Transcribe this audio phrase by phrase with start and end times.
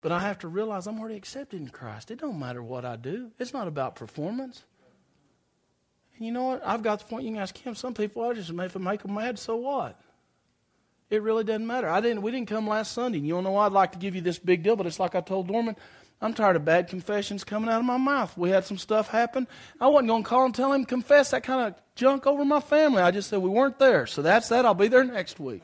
[0.00, 2.10] But I have to realize I'm already accepted in Christ.
[2.10, 3.30] It don't matter what I do.
[3.38, 4.64] It's not about performance.
[6.16, 6.66] And you know what?
[6.66, 7.24] I've got the point.
[7.24, 7.74] You can ask him.
[7.74, 10.00] Some people, I just I make them mad, so what?
[11.10, 11.88] It really doesn't matter.
[11.88, 12.22] I didn't.
[12.22, 13.18] We didn't come last Sunday.
[13.18, 13.56] And you don't know.
[13.56, 15.74] I'd like to give you this big deal, but it's like I told Dorman.
[16.20, 18.36] I'm tired of bad confessions coming out of my mouth.
[18.36, 19.46] We had some stuff happen.
[19.80, 22.60] I wasn't going to call and tell him confess that kind of junk over my
[22.60, 23.02] family.
[23.02, 24.06] I just said we weren't there.
[24.06, 24.66] So that's that.
[24.66, 25.62] I'll be there next week.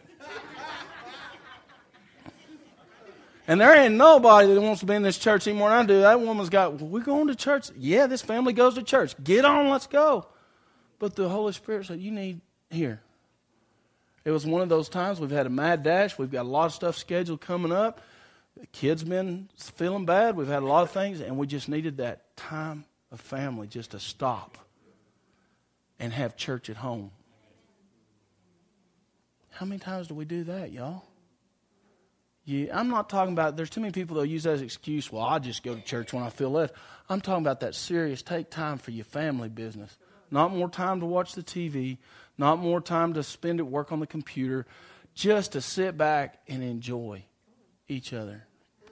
[3.46, 6.00] And there ain't nobody that wants to be in this church anymore than I do.
[6.00, 7.70] That woman's got, well, we going to church?
[7.76, 9.14] Yeah, this family goes to church.
[9.22, 10.26] Get on, let's go.
[10.98, 12.40] But the Holy Spirit said, you need
[12.70, 13.02] here.
[14.24, 16.18] It was one of those times we've had a mad dash.
[16.18, 18.00] We've got a lot of stuff scheduled coming up.
[18.58, 20.36] The kids been feeling bad.
[20.36, 23.90] We've had a lot of things, and we just needed that time of family just
[23.90, 24.56] to stop
[25.98, 27.10] and have church at home.
[29.50, 31.04] How many times do we do that, y'all?
[32.44, 35.10] You, I'm not talking about, there's too many people that use that as an excuse,
[35.10, 36.72] well, I just go to church when I feel led.
[37.08, 39.96] I'm talking about that serious, take time for your family business.
[40.30, 41.98] Not more time to watch the TV,
[42.36, 44.66] not more time to spend at work on the computer,
[45.14, 47.24] just to sit back and enjoy
[47.88, 48.46] each other.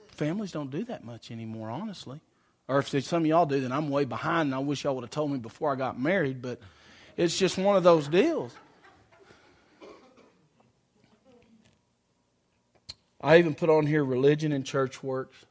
[0.07, 2.21] Families don't do that much anymore, honestly.
[2.67, 5.03] Or if some of y'all do, then I'm way behind, and I wish y'all would
[5.03, 6.59] have told me before I got married, but
[7.17, 8.53] it's just one of those deals.
[13.23, 15.45] I even put on here religion and church works.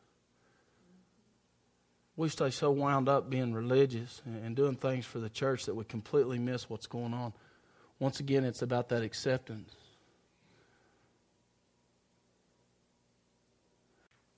[2.14, 5.84] We stay so wound up being religious and doing things for the church that we
[5.84, 7.32] completely miss what's going on.
[7.98, 9.74] Once again, it's about that acceptance.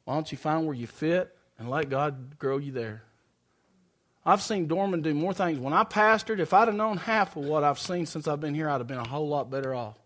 [0.04, 3.02] Why don't you find where you fit and let God grow you there?
[4.24, 5.58] I've seen Dorman do more things.
[5.58, 8.54] When I pastored, if I'd have known half of what I've seen since I've been
[8.54, 9.98] here, I'd have been a whole lot better off.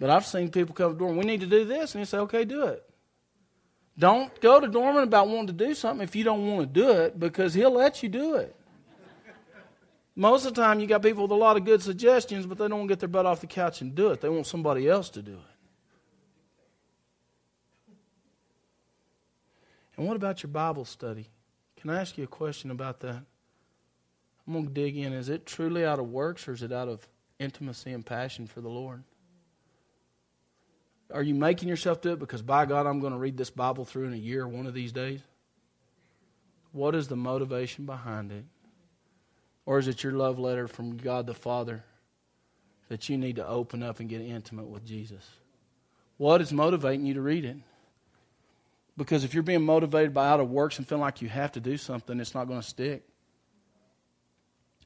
[0.00, 2.18] But I've seen people come to Dorman, we need to do this, and he say,
[2.18, 2.82] okay, do it.
[3.98, 6.90] Don't go to Dorman about wanting to do something if you don't want to do
[6.90, 8.56] it because he'll let you do it.
[10.16, 12.66] Most of the time, you got people with a lot of good suggestions, but they
[12.66, 14.22] don't get their butt off the couch and do it.
[14.22, 15.38] They want somebody else to do it.
[19.96, 21.28] And what about your Bible study?
[21.78, 23.22] Can I ask you a question about that?
[24.46, 25.12] I'm going to dig in.
[25.12, 27.06] Is it truly out of works or is it out of
[27.38, 29.04] intimacy and passion for the Lord?
[31.12, 33.84] Are you making yourself do it because, by God, I'm going to read this Bible
[33.84, 35.20] through in a year one of these days?
[36.72, 38.44] What is the motivation behind it?
[39.66, 41.84] Or is it your love letter from God the Father
[42.88, 45.28] that you need to open up and get intimate with Jesus?
[46.16, 47.56] What is motivating you to read it?
[48.96, 51.60] Because if you're being motivated by out of works and feeling like you have to
[51.60, 53.02] do something, it's not going to stick.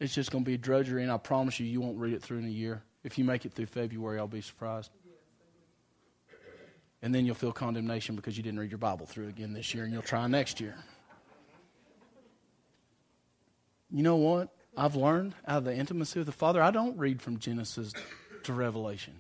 [0.01, 2.39] It's just going to be drudgery, and I promise you, you won't read it through
[2.39, 2.83] in a year.
[3.03, 4.91] If you make it through February, I'll be surprised.
[7.05, 9.85] And then you'll feel condemnation because you didn't read your Bible through again this year,
[9.85, 10.75] and you'll try next year.
[13.91, 14.49] You know what?
[14.75, 17.93] I've learned out of the intimacy of the Father, I don't read from Genesis
[18.45, 19.13] to Revelation.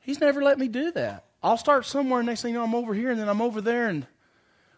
[0.00, 1.26] He's never let me do that.
[1.42, 3.60] I'll start somewhere, and next thing you know, I'm over here, and then I'm over
[3.60, 4.06] there, and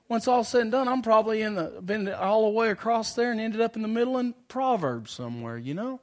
[0.09, 3.31] once all's said and done, I'm probably in the been all the way across there
[3.31, 6.01] and ended up in the middle in Proverbs somewhere, you know?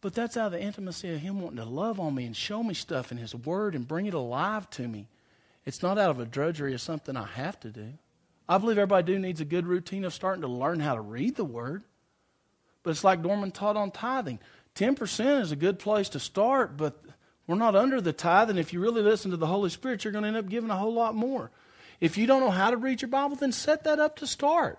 [0.00, 2.62] But that's out of the intimacy of Him wanting to love on me and show
[2.62, 5.08] me stuff in His Word and bring it alive to me.
[5.66, 7.92] It's not out of a drudgery of something I have to do.
[8.48, 11.36] I believe everybody do needs a good routine of starting to learn how to read
[11.36, 11.82] the Word.
[12.82, 14.38] But it's like Dorman taught on tithing.
[14.74, 16.98] 10% is a good place to start, but
[17.46, 18.48] we're not under the tithe.
[18.48, 20.70] And if you really listen to the Holy Spirit, you're going to end up giving
[20.70, 21.50] a whole lot more.
[22.00, 24.78] If you don't know how to read your Bible, then set that up to start.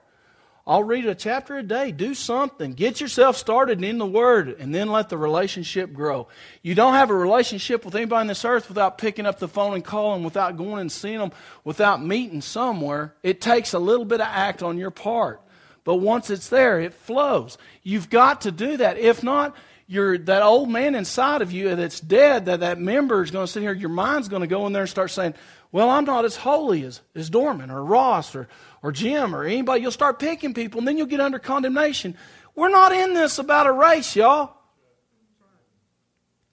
[0.66, 1.92] I'll read a chapter a day.
[1.92, 2.74] Do something.
[2.74, 6.28] Get yourself started in the Word and then let the relationship grow.
[6.62, 9.74] You don't have a relationship with anybody on this earth without picking up the phone
[9.74, 11.32] and calling, without going and seeing them,
[11.64, 13.16] without meeting somewhere.
[13.24, 15.42] It takes a little bit of act on your part.
[15.84, 17.58] But once it's there, it flows.
[17.82, 19.00] You've got to do that.
[19.00, 19.56] If not,
[19.88, 23.52] you're, that old man inside of you that's dead, that, that member is going to
[23.52, 25.34] sit here, your mind's going to go in there and start saying,
[25.72, 28.50] well, I'm not as holy as, as Dorman or Ross or,
[28.84, 29.82] or Jim or anybody.
[29.82, 32.18] You'll start picking people, and then you'll get under condemnation.
[32.56, 34.54] We're not in this about a race, y'all.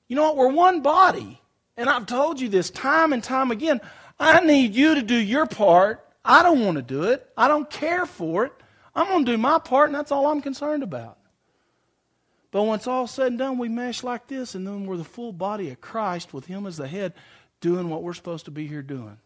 [0.06, 0.36] You know what?
[0.36, 1.40] We're one body.
[1.76, 3.80] And I've told you this time and time again.
[4.20, 6.04] I need you to do your part.
[6.24, 7.28] I don't want to do it.
[7.36, 8.52] I don't care for it.
[8.94, 11.18] I'm going to do my part, and that's all I'm concerned about.
[12.50, 15.04] But when it's all said and done, we mesh like this, and then we're the
[15.04, 17.12] full body of Christ with Him as the head
[17.60, 19.18] doing what we're supposed to be here doing.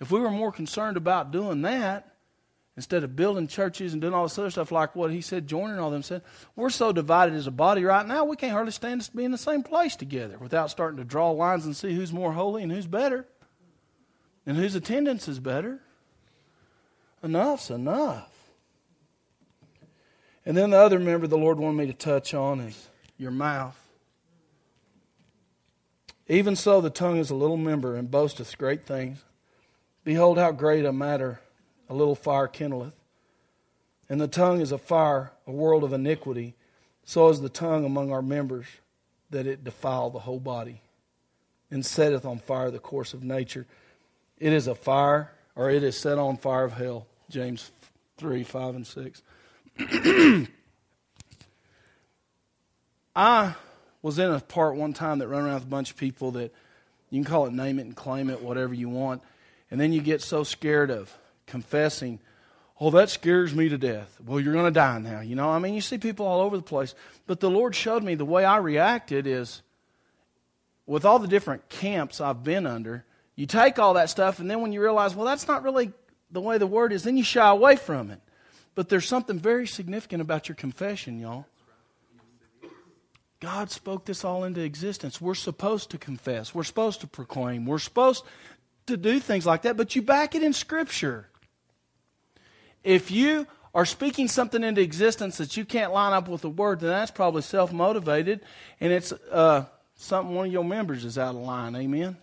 [0.00, 2.14] If we were more concerned about doing that,
[2.76, 5.78] instead of building churches and doing all this other stuff like what he said, joining
[5.78, 6.22] all them said,
[6.54, 9.32] we're so divided as a body right now, we can't hardly stand to be in
[9.32, 12.70] the same place together without starting to draw lines and see who's more holy and
[12.70, 13.26] who's better.
[14.46, 15.80] And whose attendance is better?
[17.22, 18.32] Enough's enough.
[20.46, 23.76] And then the other member the Lord wanted me to touch on is your mouth.
[26.28, 29.24] Even so, the tongue is a little member and boasteth great things.
[30.04, 31.40] Behold, how great a matter
[31.88, 32.92] a little fire kindleth.
[34.08, 36.54] And the tongue is a fire, a world of iniquity.
[37.04, 38.66] So is the tongue among our members,
[39.30, 40.80] that it defile the whole body,
[41.70, 43.66] and setteth on fire the course of nature.
[44.38, 47.06] It is a fire, or it is set on fire of hell.
[47.30, 47.70] James
[48.18, 49.22] 3 5 and 6.
[53.16, 53.54] I
[54.08, 56.50] was in a part one time that run around with a bunch of people that
[57.10, 59.20] you can call it name it and claim it, whatever you want.
[59.70, 61.14] And then you get so scared of
[61.46, 62.18] confessing,
[62.80, 64.18] oh, that scares me to death.
[64.24, 65.20] Well, you're going to die now.
[65.20, 66.94] You know, I mean, you see people all over the place.
[67.26, 69.60] But the Lord showed me the way I reacted is
[70.86, 73.04] with all the different camps I've been under,
[73.36, 75.92] you take all that stuff, and then when you realize, well, that's not really
[76.30, 78.20] the way the word is, then you shy away from it.
[78.74, 81.44] But there's something very significant about your confession, y'all.
[83.40, 85.20] God spoke this all into existence.
[85.20, 86.54] We're supposed to confess.
[86.54, 87.66] We're supposed to proclaim.
[87.66, 88.24] We're supposed
[88.86, 91.28] to do things like that, but you back it in Scripture.
[92.82, 96.80] If you are speaking something into existence that you can't line up with the Word,
[96.80, 98.40] then that's probably self motivated,
[98.80, 101.76] and it's uh, something one of your members is out of line.
[101.76, 102.16] Amen.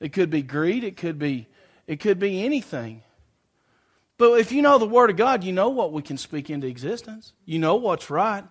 [0.00, 0.82] It could be greed.
[0.82, 1.46] It could be.
[1.86, 3.02] It could be anything.
[4.16, 6.66] But if you know the Word of God, you know what we can speak into
[6.66, 7.32] existence.
[7.44, 8.44] You know what's right.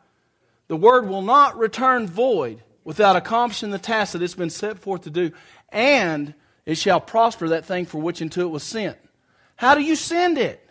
[0.67, 5.01] The Word will not return void without accomplishing the task that it's been set forth
[5.01, 5.31] to do,
[5.69, 6.33] and
[6.65, 8.97] it shall prosper that thing for which into it was sent.
[9.55, 10.63] How do you send it?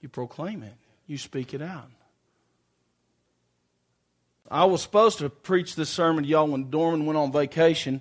[0.00, 0.74] You proclaim it,
[1.06, 1.90] you speak it out.
[4.50, 8.00] I was supposed to preach this sermon to y'all when Dorman went on vacation,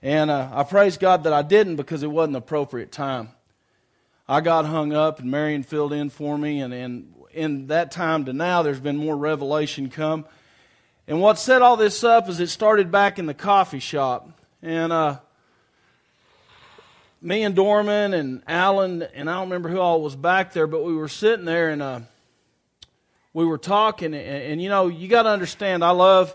[0.00, 3.30] and uh, I praise God that I didn't because it wasn't the appropriate time.
[4.28, 8.24] I got hung up, and Marion filled in for me, and, and in that time
[8.24, 10.24] to now, there's been more revelation come.
[11.06, 14.28] And what set all this up is it started back in the coffee shop.
[14.62, 15.18] And uh,
[17.20, 20.82] me and Dorman and Alan, and I don't remember who all was back there, but
[20.82, 22.00] we were sitting there and uh,
[23.32, 24.14] we were talking.
[24.14, 26.34] And, and you know, you got to understand, I love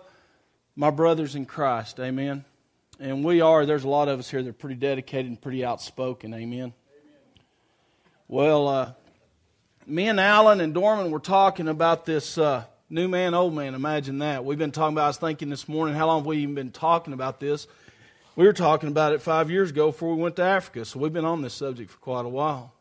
[0.75, 1.99] my brothers in Christ.
[1.99, 2.45] Amen.
[2.99, 5.65] And we are, there's a lot of us here that are pretty dedicated and pretty
[5.65, 6.33] outspoken.
[6.33, 6.59] Amen.
[6.59, 6.73] Amen.
[8.27, 8.91] Well, uh,
[9.85, 13.73] me and Alan and Dorman were talking about this uh, new man, old man.
[13.73, 14.45] Imagine that.
[14.45, 16.71] We've been talking about, I was thinking this morning, how long have we even been
[16.71, 17.67] talking about this?
[18.35, 21.13] We were talking about it five years ago before we went to Africa, so we've
[21.13, 22.73] been on this subject for quite a while.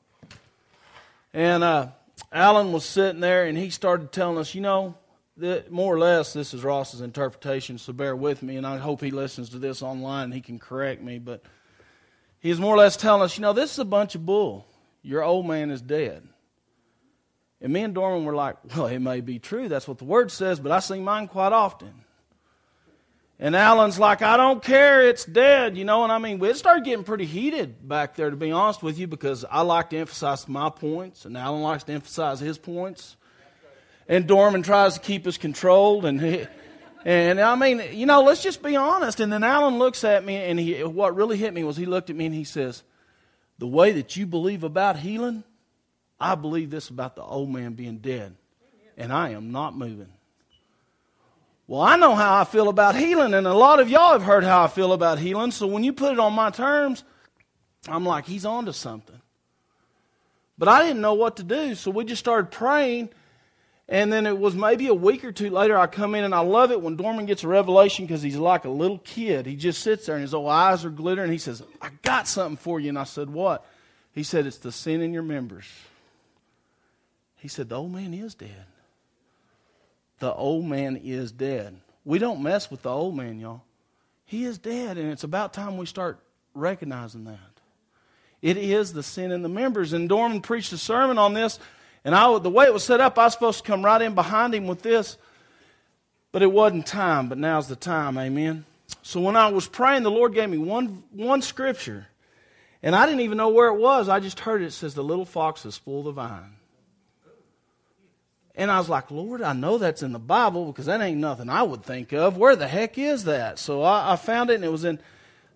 [1.35, 1.88] And uh,
[2.32, 4.94] Alan was sitting there, and he started telling us, you know,
[5.38, 9.00] that more or less this is Ross's interpretation, so bear with me, and I hope
[9.00, 11.19] he listens to this online and he can correct me.
[11.19, 11.43] But
[12.41, 14.67] he's more or less telling us, you know, this is a bunch of bull.
[15.03, 16.29] Your old man is dead.
[17.61, 19.69] And me and Dorman were like, well, it may be true.
[19.69, 21.93] That's what the word says, but I see mine quite often.
[23.39, 26.05] And Alan's like, I don't care, it's dead, you know.
[26.05, 29.07] And I mean, it started getting pretty heated back there, to be honest with you,
[29.07, 33.17] because I like to emphasize my points, and Alan likes to emphasize his points.
[34.09, 36.47] And Dorman tries to keep us controlled, and he,
[37.05, 39.21] and I mean, you know, let's just be honest.
[39.21, 42.11] And then Alan looks at me, and he, what really hit me was he looked
[42.11, 42.83] at me and he says,
[43.59, 45.44] "The way that you believe about healing,
[46.20, 48.36] I believe this about the old man being dead,
[48.96, 50.12] and I am not moving."
[51.67, 54.43] Well, I know how I feel about healing, and a lot of y'all have heard
[54.43, 55.53] how I feel about healing.
[55.53, 57.05] So when you put it on my terms,
[57.86, 59.20] I'm like, he's on to something.
[60.58, 63.10] But I didn't know what to do, so we just started praying.
[63.89, 66.41] And then it was maybe a week or two later, I come in and I
[66.41, 69.46] love it when Dorman gets a revelation because he's like a little kid.
[69.46, 71.32] He just sits there and his old eyes are glittering.
[71.32, 72.89] He says, I got something for you.
[72.89, 73.67] And I said, What?
[74.12, 75.67] He said, It's the sin in your members.
[77.41, 78.67] He said, The old man is dead
[80.20, 81.81] the old man is dead.
[82.05, 83.63] We don't mess with the old man, y'all.
[84.25, 86.20] He is dead, and it's about time we start
[86.55, 87.39] recognizing that.
[88.41, 89.93] It is the sin in the members.
[89.93, 91.59] And Dorman preached a sermon on this,
[92.05, 94.15] and I, the way it was set up, I was supposed to come right in
[94.15, 95.19] behind him with this,
[96.32, 97.29] but it wasn't time.
[97.29, 98.65] But now's the time, amen.
[99.03, 102.06] So when I was praying, the Lord gave me one, one scripture,
[102.82, 104.09] and I didn't even know where it was.
[104.09, 104.67] I just heard it.
[104.67, 106.56] It says, The little foxes spoil the vine.
[108.60, 111.48] And I was like, Lord, I know that's in the Bible because that ain't nothing
[111.48, 112.36] I would think of.
[112.36, 113.58] Where the heck is that?
[113.58, 114.98] So I, I found it, and it was in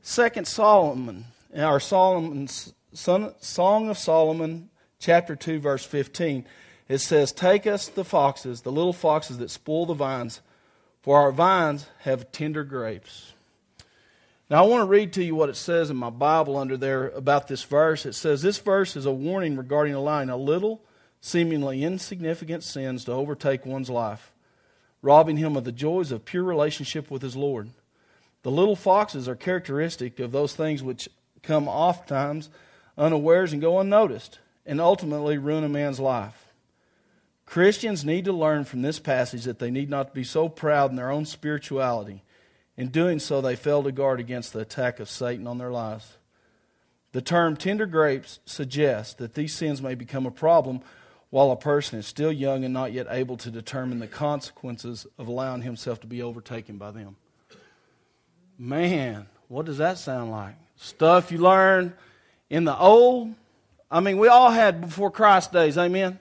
[0.00, 6.46] Second Solomon, or Solomon's son, Song of Solomon, chapter 2, verse 15.
[6.88, 10.40] It says, Take us the foxes, the little foxes that spoil the vines,
[11.02, 13.34] for our vines have tender grapes.
[14.48, 17.08] Now, I want to read to you what it says in my Bible under there
[17.08, 18.06] about this verse.
[18.06, 20.80] It says, This verse is a warning regarding a allowing a little,
[21.24, 24.30] seemingly insignificant sins to overtake one's life,
[25.00, 27.70] robbing him of the joys of pure relationship with his Lord.
[28.42, 31.08] The little foxes are characteristic of those things which
[31.42, 32.50] come oft times
[32.98, 36.52] unawares and go unnoticed, and ultimately ruin a man's life.
[37.46, 40.96] Christians need to learn from this passage that they need not be so proud in
[40.96, 42.22] their own spirituality.
[42.76, 46.18] In doing so, they fail to guard against the attack of Satan on their lives.
[47.12, 50.82] The term tender grapes suggests that these sins may become a problem
[51.34, 55.26] while a person is still young and not yet able to determine the consequences of
[55.26, 57.16] allowing himself to be overtaken by them.
[58.56, 60.54] Man, what does that sound like?
[60.76, 61.92] Stuff you learn
[62.50, 63.34] in the old.
[63.90, 66.20] I mean, we all had before Christ days, amen?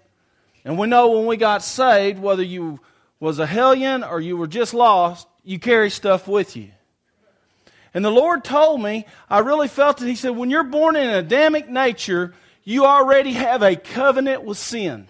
[0.65, 2.79] And we know when we got saved, whether you
[3.19, 6.71] was a hellion or you were just lost, you carry stuff with you.
[7.93, 10.07] And the Lord told me, I really felt it.
[10.07, 14.57] He said, when you're born in an Adamic nature, you already have a covenant with
[14.57, 15.09] sin.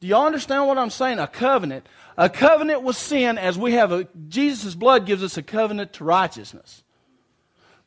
[0.00, 1.18] Do y'all understand what I'm saying?
[1.18, 1.86] A covenant.
[2.16, 6.04] A covenant with sin, as we have a, Jesus' blood gives us a covenant to
[6.04, 6.82] righteousness.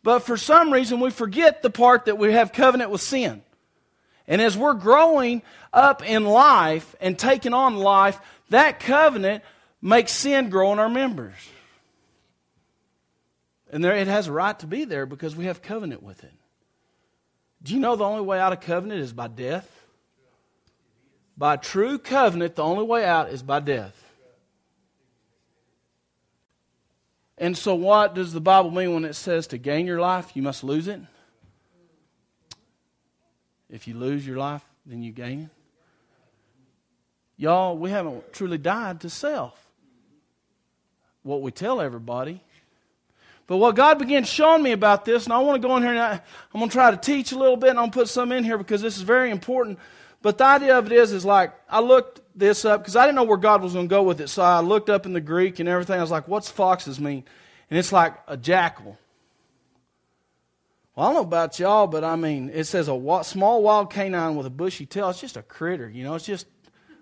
[0.03, 3.41] But for some reason, we forget the part that we have covenant with sin.
[4.27, 5.41] And as we're growing
[5.73, 9.43] up in life and taking on life, that covenant
[9.81, 11.35] makes sin grow in our members.
[13.71, 16.33] And there, it has a right to be there because we have covenant with it.
[17.63, 19.69] Do you know the only way out of covenant is by death?
[21.37, 23.99] By true covenant, the only way out is by death.
[27.37, 30.41] And so, what does the Bible mean when it says to gain your life, you
[30.41, 31.01] must lose it?
[33.69, 35.49] If you lose your life, then you gain it.
[37.37, 39.59] Y'all, we haven't truly died to self.
[41.23, 42.41] What we tell everybody.
[43.45, 45.91] But what God began showing me about this, and I want to go in here
[45.91, 46.21] and I, am
[46.53, 48.43] going to try to teach a little bit, and I'm going to put some in
[48.43, 49.79] here because this is very important.
[50.21, 53.15] But the idea of it is, is like, I looked this up because I didn't
[53.15, 54.29] know where God was going to go with it.
[54.29, 55.99] So I looked up in the Greek and everything.
[55.99, 57.25] I was like, what's foxes mean?
[57.69, 58.97] And it's like a jackal.
[60.95, 64.35] Well, I don't know about y'all, but I mean, it says a small wild canine
[64.35, 65.09] with a bushy tail.
[65.09, 66.13] It's just a critter, you know.
[66.13, 66.45] It's just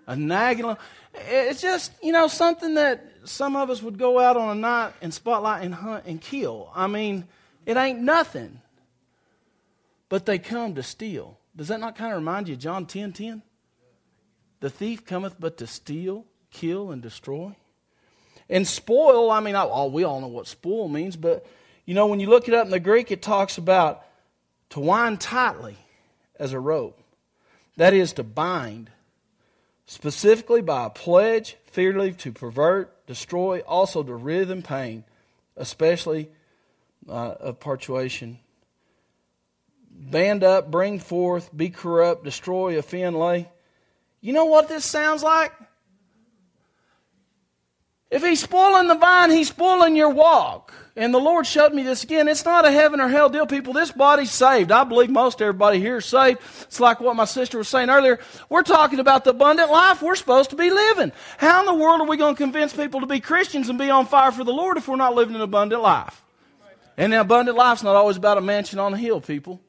[0.06, 0.76] a nagging.
[1.14, 4.92] It's just, you know, something that some of us would go out on a night
[5.00, 6.70] and spotlight and hunt and kill.
[6.74, 7.26] I mean,
[7.66, 8.60] it ain't nothing.
[10.08, 11.38] But they come to steal.
[11.56, 13.42] Does that not kind of remind you of John 10 10?
[14.60, 17.56] The thief cometh but to steal, kill, and destroy.
[18.48, 21.46] And spoil, I mean, I, we all know what spoil means, but
[21.84, 24.04] you know, when you look it up in the Greek, it talks about
[24.70, 25.76] to wind tightly
[26.38, 27.00] as a rope.
[27.76, 28.90] That is to bind,
[29.92, 35.04] specifically by a pledge, figuratively to pervert, destroy, also to writhe in pain,
[35.54, 36.30] especially
[37.10, 38.38] uh, of parturition.
[39.90, 43.50] Band up, bring forth, be corrupt, destroy, offend, lay.
[44.22, 45.52] You know what this sounds like?
[48.12, 50.74] If he's spoiling the vine, he's spoiling your walk.
[50.94, 52.28] And the Lord showed me this again.
[52.28, 53.72] It's not a heaven or hell deal, people.
[53.72, 54.70] This body's saved.
[54.70, 56.38] I believe most everybody here is saved.
[56.60, 58.20] It's like what my sister was saying earlier.
[58.50, 61.10] We're talking about the abundant life we're supposed to be living.
[61.38, 63.88] How in the world are we going to convince people to be Christians and be
[63.88, 66.22] on fire for the Lord if we're not living an abundant life?
[66.98, 69.62] And the abundant life's not always about a mansion on a hill, people.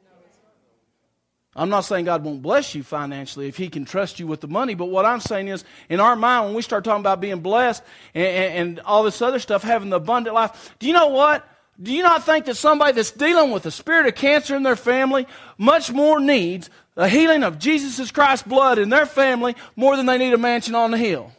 [1.56, 4.48] I'm not saying God won't bless you financially if He can trust you with the
[4.48, 7.42] money, but what I'm saying is, in our mind, when we start talking about being
[7.42, 7.84] blessed
[8.16, 11.48] and, and, and, all this other stuff, having the abundant life, do you know what?
[11.82, 14.76] Do you not think that somebody that's dealing with a spirit of cancer in their
[14.76, 20.06] family much more needs the healing of Jesus Christ's blood in their family more than
[20.06, 21.32] they need a mansion on the hill?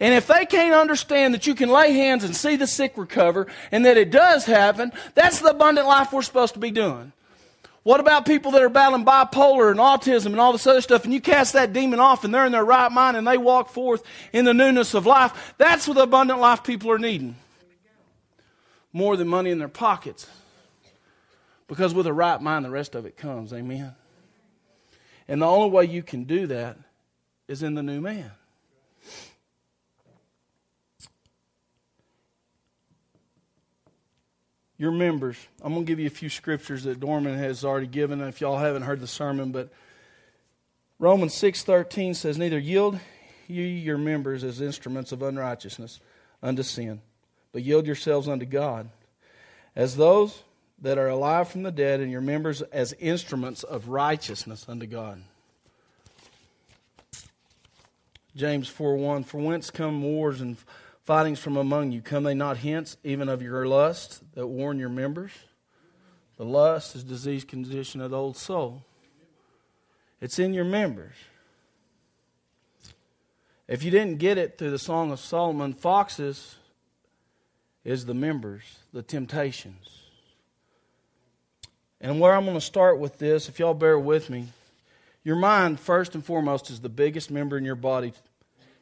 [0.00, 3.46] And if they can't understand that you can lay hands and see the sick recover
[3.70, 7.12] and that it does happen, that's the abundant life we're supposed to be doing.
[7.84, 11.12] What about people that are battling bipolar and autism and all this other stuff, and
[11.12, 14.02] you cast that demon off and they're in their right mind and they walk forth
[14.32, 15.54] in the newness of life?
[15.58, 17.36] That's what the abundant life people are needing.
[18.90, 20.26] More than money in their pockets.
[21.68, 23.52] Because with a right mind, the rest of it comes.
[23.52, 23.94] Amen.
[25.28, 26.78] And the only way you can do that
[27.48, 28.30] is in the new man.
[34.78, 35.36] Your members.
[35.62, 38.58] I'm going to give you a few scriptures that Dorman has already given if y'all
[38.58, 39.70] haven't heard the sermon, but
[40.98, 42.98] Romans 6:13 says neither yield
[43.46, 46.00] ye your members as instruments of unrighteousness
[46.42, 47.00] unto sin,
[47.52, 48.88] but yield yourselves unto God
[49.76, 50.42] as those
[50.80, 55.22] that are alive from the dead and your members as instruments of righteousness unto God.
[58.36, 60.56] James 4:1 For whence come wars and
[61.04, 62.02] fightings from among you?
[62.02, 65.30] Come they not hence, even of your lust that warn your members?
[66.36, 68.82] The lust is diseased condition of the old soul.
[70.20, 71.14] It's in your members.
[73.68, 76.56] If you didn't get it through the Song of Solomon, foxes
[77.84, 80.00] is the members, the temptations.
[82.00, 84.48] And where I'm going to start with this, if y'all bear with me,
[85.22, 88.12] your mind, first and foremost, is the biggest member in your body.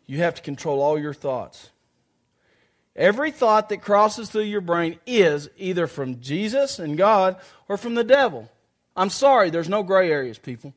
[0.06, 1.70] You have to control all your thoughts.
[2.94, 7.36] Every thought that crosses through your brain is either from Jesus and God
[7.68, 8.50] or from the devil.
[8.94, 10.74] I'm sorry, there's no gray areas, people.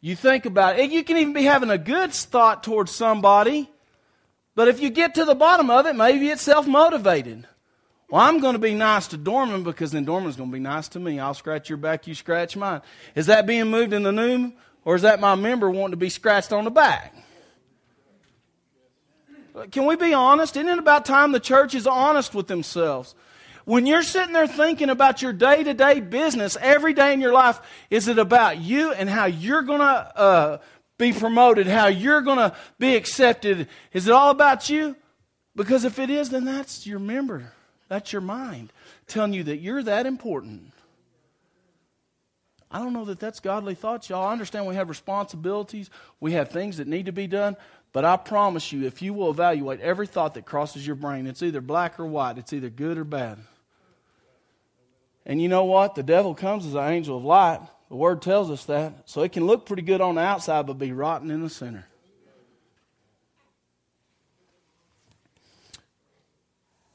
[0.00, 0.90] You think about it.
[0.90, 3.70] You can even be having a good thought towards somebody,
[4.54, 7.46] but if you get to the bottom of it, maybe it's self motivated.
[8.10, 10.88] Well, I'm going to be nice to Dorman because then Dorman's going to be nice
[10.88, 11.18] to me.
[11.18, 12.82] I'll scratch your back, you scratch mine.
[13.14, 14.52] Is that being moved in the new,
[14.84, 17.14] or is that my member wanting to be scratched on the back?
[19.70, 20.56] Can we be honest?
[20.56, 23.14] Isn't it about time the church is honest with themselves?
[23.64, 27.32] When you're sitting there thinking about your day to day business every day in your
[27.32, 30.58] life, is it about you and how you're going to uh,
[30.98, 33.68] be promoted, how you're going to be accepted?
[33.92, 34.96] Is it all about you?
[35.56, 37.52] Because if it is, then that's your member,
[37.88, 38.72] that's your mind
[39.06, 40.72] telling you that you're that important.
[42.70, 44.26] I don't know that that's godly thoughts, y'all.
[44.26, 47.56] I understand we have responsibilities, we have things that need to be done,
[47.94, 51.44] but I promise you, if you will evaluate every thought that crosses your brain, it's
[51.44, 53.38] either black or white, it's either good or bad.
[55.24, 55.94] And you know what?
[55.94, 57.60] The devil comes as an angel of light.
[57.88, 59.08] The word tells us that.
[59.08, 61.86] So it can look pretty good on the outside, but be rotten in the center.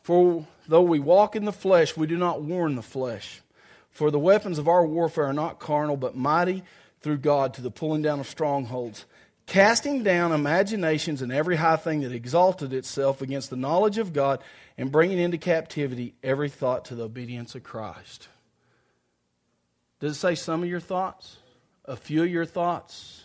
[0.04, 3.40] For though we walk in the flesh, we do not war in the flesh.
[3.90, 6.64] For the weapons of our warfare are not carnal, but mighty
[7.00, 9.06] through God to the pulling down of strongholds,
[9.50, 14.42] casting down imaginations and every high thing that exalted itself against the knowledge of God
[14.78, 18.28] and bringing into captivity every thought to the obedience of Christ.
[20.00, 21.38] Does it say some of your thoughts?
[21.86, 23.24] A few of your thoughts?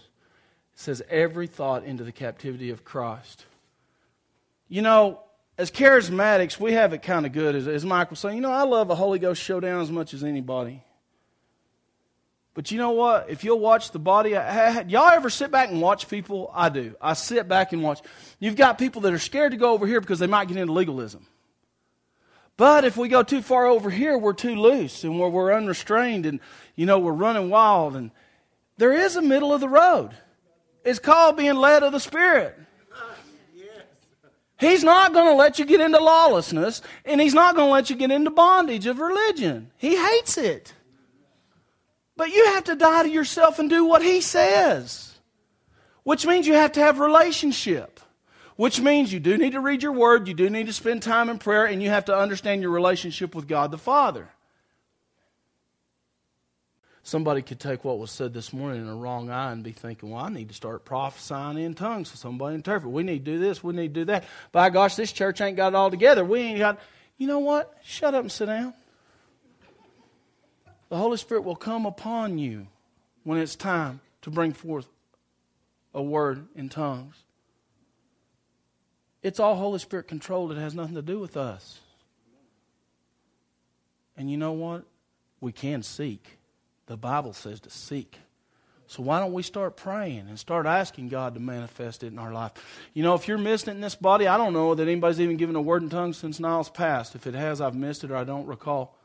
[0.73, 3.45] It says every thought into the captivity of Christ.
[4.67, 5.21] You know,
[5.59, 7.55] as charismatics, we have it kind of good.
[7.55, 10.25] As, as was saying, you know, I love a Holy Ghost showdown as much as
[10.25, 10.83] anybody.
[12.55, 13.29] But you know what?
[13.29, 16.51] If you'll watch the body, y'all ever sit back and watch people?
[16.55, 16.95] I do.
[17.01, 18.01] I sit back and watch.
[18.39, 20.73] You've got people that are scared to go over here because they might get into
[20.73, 21.27] legalism.
[22.57, 26.25] But if we go too far over here, we're too loose and we're, we're unrestrained
[26.27, 26.39] and,
[26.77, 27.97] you know, we're running wild.
[27.97, 28.13] And
[28.77, 30.11] there is a middle of the road.
[30.85, 32.57] It's called being led of the Spirit.
[34.61, 37.91] He's not going to let you get into lawlessness, and He's not going to let
[37.91, 39.71] you get into bondage of religion.
[39.77, 40.73] He hates it.
[42.17, 45.15] But you have to die to yourself and do what He says,
[46.03, 48.01] which means you have to have relationship
[48.57, 51.29] which means you do need to read your word, you do need to spend time
[51.29, 54.29] in prayer, and you have to understand your relationship with God the Father.
[57.03, 60.11] Somebody could take what was said this morning in a wrong eye and be thinking,
[60.11, 62.91] well, I need to start prophesying in tongues so somebody interpret.
[62.91, 64.25] We need to do this, we need to do that.
[64.53, 66.25] By gosh, this church ain't got it all together.
[66.25, 66.79] We ain't got,
[67.19, 67.77] you know what?
[67.83, 68.73] Shut up and sit down.
[70.89, 72.67] The Holy Spirit will come upon you
[73.25, 74.89] when it's time to bring forth
[75.95, 77.17] a word in tongues.
[79.23, 80.53] It's all Holy Spirit controlled.
[80.53, 81.79] It has nothing to do with us.
[84.17, 84.85] And you know what?
[85.41, 86.39] We can seek.
[86.87, 88.19] The Bible says to seek.
[88.87, 92.33] So why don't we start praying and start asking God to manifest it in our
[92.33, 92.53] life?
[92.93, 95.39] You know, if you're missing it in this body, I don't know that anybody's even
[95.39, 97.15] given a word in tongues since Niles passed.
[97.15, 98.97] If it has, I've missed it or I don't recall.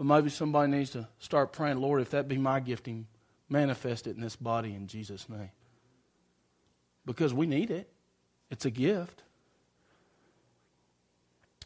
[0.00, 3.06] But maybe somebody needs to start praying, Lord, if that be my gifting,
[3.50, 5.50] manifest it in this body in Jesus' name.
[7.04, 7.86] Because we need it.
[8.50, 9.22] It's a gift.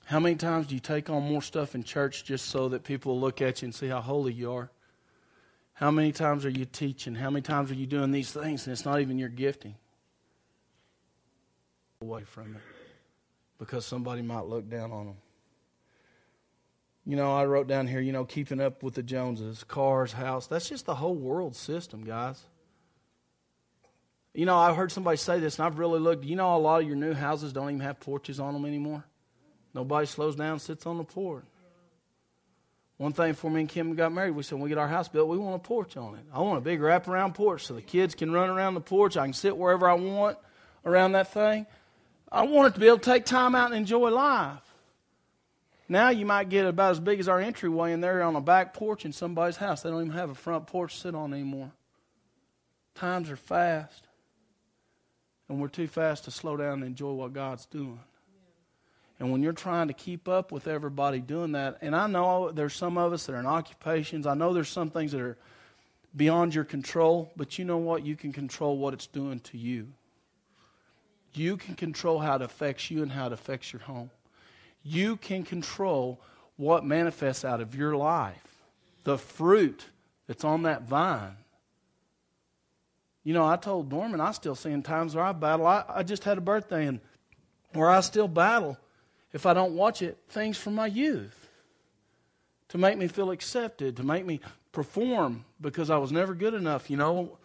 [0.07, 3.21] How many times do you take on more stuff in church just so that people
[3.21, 4.69] look at you and see how holy you are?
[5.75, 7.15] How many times are you teaching?
[7.15, 9.77] How many times are you doing these things and it's not even your gifting?
[12.03, 12.63] Away from it
[13.61, 15.17] because somebody might look down on them.
[17.07, 20.47] You know, I wrote down here, you know, keeping up with the Joneses, cars, house.
[20.47, 22.43] That's just the whole world system, guys.
[24.33, 26.25] You know, I've heard somebody say this, and I've really looked.
[26.25, 29.05] You know, a lot of your new houses don't even have porches on them anymore.
[29.75, 31.45] Nobody slows down, sits on the porch.
[32.97, 35.09] One thing for me and Kim got married, we said when we get our house
[35.09, 36.25] built, we want a porch on it.
[36.33, 39.17] I want a big wraparound porch so the kids can run around the porch.
[39.17, 40.39] I can sit wherever I want
[40.85, 41.67] around that thing.
[42.31, 44.61] I want it to be able to take time out and enjoy life.
[45.89, 48.73] Now you might get about as big as our entryway, and they're on a back
[48.75, 49.83] porch in somebody's house.
[49.83, 51.73] They don't even have a front porch to sit on anymore.
[52.95, 54.07] Times are fast,
[55.49, 58.01] and we're too fast to slow down and enjoy what God's doing.
[59.21, 62.75] And when you're trying to keep up with everybody doing that, and I know there's
[62.75, 65.37] some of us that are in occupations, I know there's some things that are
[66.17, 68.05] beyond your control, but you know what?
[68.05, 69.89] You can control what it's doing to you.
[71.35, 74.11] You can control how it affects you and how it affects your home.
[74.85, 76.21] You can control
[76.57, 78.63] what manifests out of your life,
[79.03, 79.87] the fruit
[80.29, 81.37] that's on that vine.
[83.25, 85.67] You know, I told Norman I still see in times where I battle.
[85.67, 87.01] I, I just had a birthday and
[87.73, 88.79] where I still battle
[89.35, 91.51] if I don't watch it, things from my youth
[92.69, 96.89] to make me feel accepted, to make me perform because I was never good enough,
[96.89, 97.37] you know,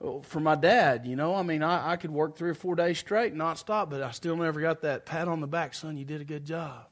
[0.00, 1.06] for my dad.
[1.06, 3.90] You know, I mean, I, I could work three or four days straight not stop,
[3.90, 6.44] but I still never got that pat on the back, son, you did a good
[6.44, 6.86] job.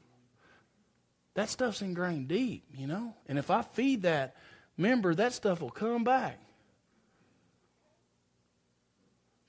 [1.35, 3.13] That stuff's ingrained deep, you know?
[3.27, 4.35] And if I feed that
[4.77, 6.39] member, that stuff will come back.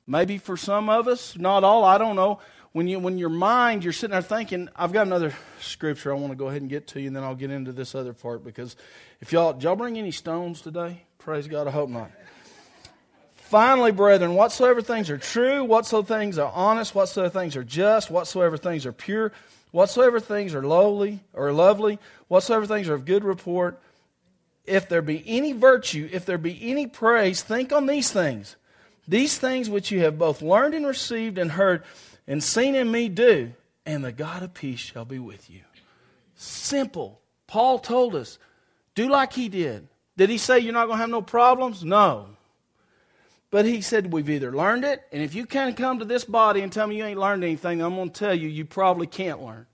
[0.07, 2.41] Maybe for some of us, not all, I don't know.
[2.73, 6.33] When, you, when your mind, you're sitting there thinking, I've got another scripture I want
[6.33, 8.45] to go ahead and get to you, and then I'll get into this other part
[8.45, 8.77] because
[9.21, 11.05] if y'all, y'all bring any stones today?
[11.19, 12.11] Praise God, I hope not.
[13.47, 18.57] Finally, brethren, whatsoever things are true, whatsoever things are honest, whatsoever things are just, whatsoever
[18.57, 19.31] things are pure,
[19.71, 23.81] whatsoever things are lowly or lovely, whatsoever things are of good report,
[24.65, 28.57] if there be any virtue, if there be any praise, think on these things.
[29.07, 31.85] These things which you have both learned and received and heard
[32.27, 33.53] and seen in me do,
[33.85, 35.61] and the God of peace shall be with you.
[36.35, 37.21] Simple.
[37.47, 38.41] Paul told us,
[38.97, 39.87] do like he did.
[40.17, 41.85] Did he say you're not going to have no problems?
[41.85, 42.31] No.
[43.51, 46.61] But he said, We've either learned it, and if you can't come to this body
[46.61, 49.43] and tell me you ain't learned anything, I'm going to tell you, you probably can't
[49.43, 49.67] learn.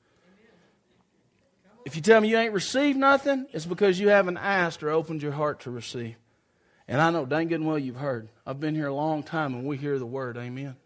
[1.85, 5.23] If you tell me you ain't received nothing, it's because you haven't asked or opened
[5.23, 6.15] your heart to receive.
[6.87, 8.29] And I know dang good and well you've heard.
[8.47, 10.37] I've been here a long time and we hear the word.
[10.37, 10.77] Amen.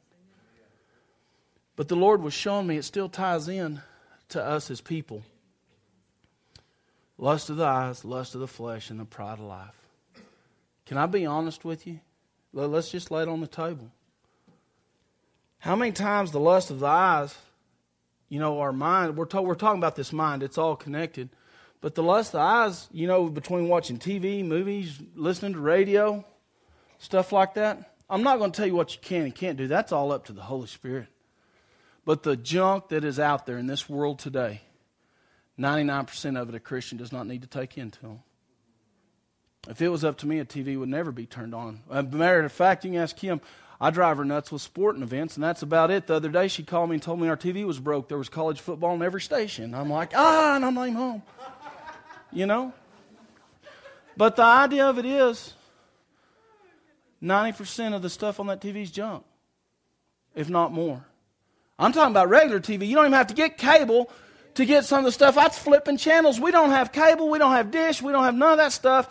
[1.75, 3.83] But the Lord was showing me it still ties in
[4.31, 5.23] to us as people
[7.19, 9.75] lust of the eyes, lust of the flesh, and the pride of life.
[10.87, 12.01] Can I be honest with you?
[12.65, 13.91] Let's just lay it on the table.
[15.59, 17.37] How many times the lust of the eyes,
[18.29, 21.29] you know, our mind, we're, to, we're talking about this mind, it's all connected.
[21.81, 26.25] But the lust of the eyes, you know, between watching TV, movies, listening to radio,
[26.99, 29.67] stuff like that, I'm not going to tell you what you can and can't do.
[29.67, 31.09] That's all up to the Holy Spirit.
[32.05, 34.63] But the junk that is out there in this world today,
[35.59, 38.21] 99% of it a Christian does not need to take into them.
[39.69, 41.81] If it was up to me, a TV would never be turned on.
[41.91, 43.41] As a matter of fact, you can ask Kim.
[43.81, 46.07] I drive her nuts with sporting events, and that's about it.
[46.07, 48.09] The other day, she called me and told me our TV was broke.
[48.09, 49.75] There was college football on every station.
[49.75, 51.23] I'm like, ah, and I'm not even home.
[52.33, 52.73] You know?
[54.17, 55.53] But the idea of it is
[57.23, 59.25] 90% of the stuff on that TV is junk,
[60.35, 61.05] if not more.
[61.79, 62.87] I'm talking about regular TV.
[62.89, 64.11] You don't even have to get cable
[64.55, 65.35] to get some of the stuff.
[65.35, 66.41] That's flipping channels.
[66.41, 67.29] We don't have cable.
[67.29, 68.01] We don't have dish.
[68.01, 69.11] We don't have none of that stuff.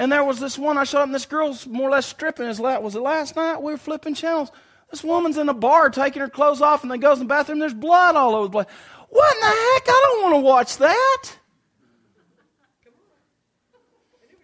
[0.00, 2.58] And there was this one I up, and this girl's more or less stripping his
[2.58, 2.80] lap.
[2.80, 3.60] Was it last night?
[3.60, 4.50] We were flipping channels.
[4.90, 7.58] This woman's in a bar taking her clothes off, and then goes in the bathroom.
[7.58, 8.66] There's blood all over the place.
[9.10, 9.82] What in the heck?
[9.88, 11.24] I don't want to watch that.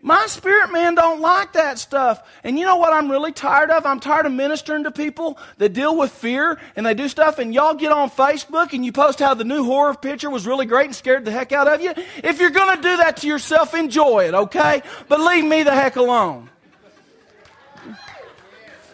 [0.07, 2.23] My spirit man don't like that stuff.
[2.45, 3.85] And you know what I'm really tired of?
[3.85, 7.53] I'm tired of ministering to people that deal with fear and they do stuff and
[7.53, 10.85] y'all get on Facebook and you post how the new horror picture was really great
[10.87, 11.93] and scared the heck out of you.
[12.23, 14.81] If you're going to do that to yourself, enjoy it, okay?
[15.09, 16.51] But leave me the heck alone.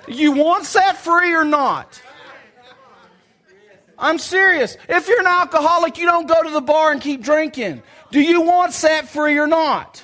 [0.09, 2.01] You want set free or not?
[3.99, 4.79] I'm serious.
[4.89, 7.83] If you're an alcoholic, you don't go to the bar and keep drinking.
[8.11, 10.03] Do you want set free or not?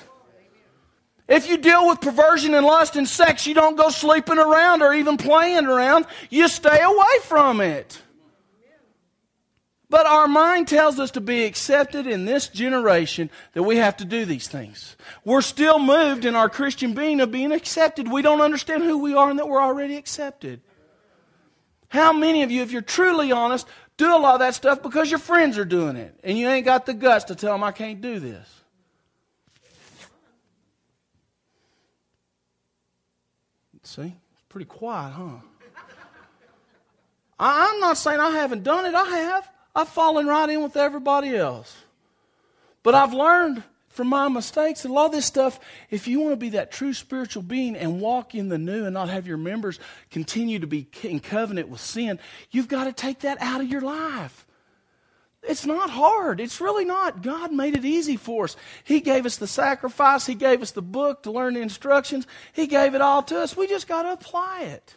[1.29, 4.95] If you deal with perversion and lust and sex, you don't go sleeping around or
[4.95, 6.07] even playing around.
[6.31, 8.01] You stay away from it.
[9.91, 14.05] But our mind tells us to be accepted in this generation that we have to
[14.05, 14.95] do these things.
[15.23, 18.11] We're still moved in our Christian being of being accepted.
[18.11, 20.61] We don't understand who we are and that we're already accepted.
[21.89, 25.09] How many of you, if you're truly honest, do a lot of that stuff because
[25.09, 27.71] your friends are doing it and you ain't got the guts to tell them I
[27.71, 28.58] can't do this?
[33.89, 34.01] See?
[34.03, 35.39] It's pretty quiet, huh?
[37.39, 38.93] I, I'm not saying I haven't done it.
[38.93, 39.49] I have.
[39.75, 41.75] I've fallen right in with everybody else.
[42.83, 46.33] But I've learned from my mistakes and a lot of this stuff, if you want
[46.33, 49.37] to be that true spiritual being and walk in the new and not have your
[49.37, 49.79] members
[50.11, 52.19] continue to be in covenant with sin,
[52.51, 54.45] you've got to take that out of your life.
[55.41, 56.41] It's not hard.
[56.41, 57.21] It's really not.
[57.21, 58.57] God made it easy for us.
[58.83, 60.25] He gave us the sacrifice.
[60.25, 62.27] He gave us the book to learn the instructions.
[62.51, 63.55] He gave it all to us.
[63.55, 64.95] We just got to apply it.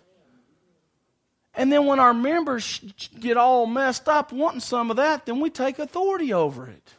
[1.54, 2.80] And then when our members
[3.20, 6.94] get all messed up wanting some of that, then we take authority over it.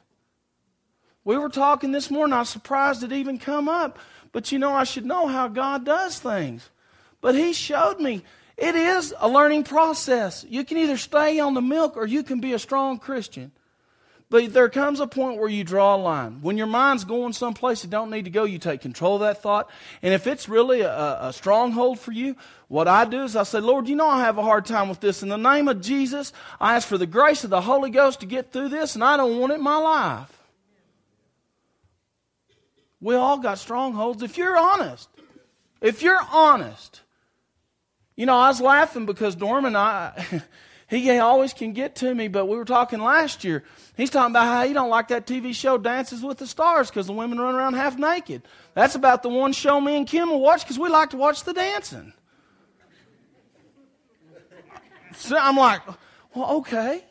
[1.25, 2.33] We were talking this morning.
[2.33, 3.99] I was surprised it even come up.
[4.31, 6.69] But you know, I should know how God does things.
[7.19, 8.23] But He showed me
[8.57, 10.45] it is a learning process.
[10.47, 13.51] You can either stay on the milk or you can be a strong Christian.
[14.33, 16.41] But there comes a point where you draw a line.
[16.41, 19.43] When your mind's going someplace it don't need to go, you take control of that
[19.43, 19.69] thought.
[20.01, 22.35] And if it's really a, a stronghold for you,
[22.67, 25.01] what I do is I say, Lord, you know I have a hard time with
[25.01, 25.21] this.
[25.21, 28.25] In the name of Jesus, I ask for the grace of the Holy Ghost to
[28.25, 30.35] get through this, and I don't want it in my life.
[32.99, 34.23] We all got strongholds.
[34.23, 35.09] If you're honest,
[35.79, 37.01] if you're honest,
[38.15, 40.41] you know, I was laughing because Norman, I,
[40.89, 43.63] he always can get to me, but we were talking last year.
[43.97, 47.07] He's talking about how he don't like that TV show Dances with the Stars because
[47.07, 48.43] the women run around half naked.
[48.73, 51.43] That's about the one show me and Kim will watch because we like to watch
[51.43, 52.13] the dancing.
[55.15, 55.81] So I'm like,
[56.33, 57.03] well, okay.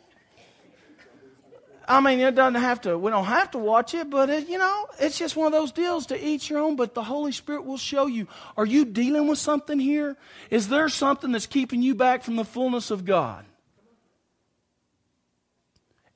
[1.89, 4.59] I mean, it doesn't have to, we don't have to watch it, but it, you
[4.59, 6.77] know, it's just one of those deals to each your own.
[6.77, 10.17] But the Holy Spirit will show you are you dealing with something here?
[10.51, 13.45] Is there something that's keeping you back from the fullness of God?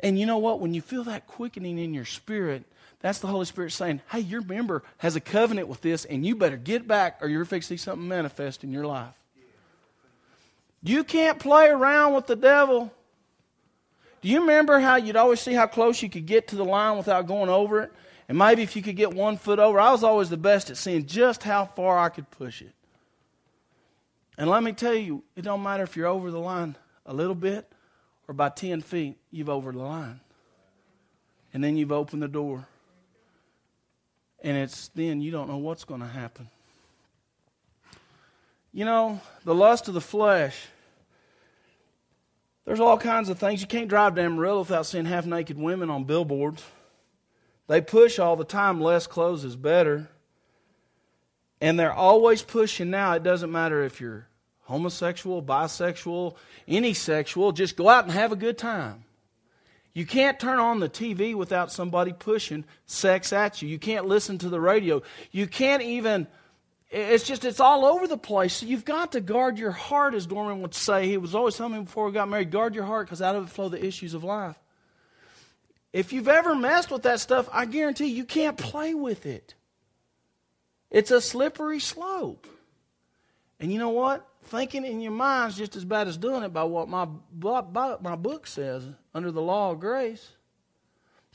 [0.00, 0.60] And you know what?
[0.60, 2.64] When you feel that quickening in your spirit,
[3.00, 6.36] that's the Holy Spirit saying, hey, your member has a covenant with this, and you
[6.36, 9.14] better get back or you're fixing something manifest in your life.
[10.82, 12.92] You can't play around with the devil.
[14.22, 16.96] Do you remember how you'd always see how close you could get to the line
[16.96, 17.92] without going over it?
[18.28, 20.76] And maybe if you could get one foot over, I was always the best at
[20.76, 22.72] seeing just how far I could push it.
[24.36, 26.76] And let me tell you, it don't matter if you're over the line
[27.06, 27.70] a little bit
[28.28, 30.20] or by 10 feet, you've over the line.
[31.54, 32.66] And then you've opened the door.
[34.42, 36.48] And it's then you don't know what's going to happen.
[38.72, 40.66] You know, the lust of the flesh.
[42.66, 43.60] There's all kinds of things.
[43.62, 46.62] You can't drive to Amarillo without seeing half naked women on billboards.
[47.68, 50.08] They push all the time less clothes is better.
[51.60, 53.12] And they're always pushing now.
[53.12, 54.28] It doesn't matter if you're
[54.66, 56.34] homosexual, bisexual,
[56.66, 59.04] any sexual, just go out and have a good time.
[59.94, 63.68] You can't turn on the TV without somebody pushing sex at you.
[63.68, 65.02] You can't listen to the radio.
[65.30, 66.26] You can't even,
[66.90, 68.54] it's just, it's all over the place.
[68.54, 71.08] So you've got to guard your heart, as Dorman would say.
[71.08, 73.44] He was always telling me before we got married guard your heart because out of
[73.44, 74.56] it flow the issues of life.
[75.92, 79.54] If you've ever messed with that stuff, I guarantee you can't play with it.
[80.90, 82.46] It's a slippery slope.
[83.58, 84.28] And you know what?
[84.44, 87.08] Thinking in your mind is just as bad as doing it by what my,
[87.40, 90.35] my book says under the law of grace.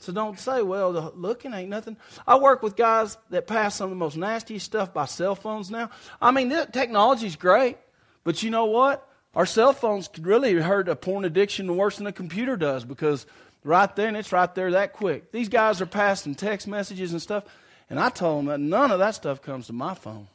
[0.02, 1.96] So don't say, well, the looking ain't nothing.
[2.26, 5.70] I work with guys that pass some of the most nastiest stuff by cell phones
[5.70, 5.90] now.
[6.20, 7.78] I mean, technology's great,
[8.24, 9.08] but you know what?
[9.34, 13.26] Our cell phones could really hurt a porn addiction worse than a computer does because
[13.62, 15.30] right there and it's right there that quick.
[15.30, 17.44] These guys are passing text messages and stuff,
[17.88, 20.26] and I told them that none of that stuff comes to my phone.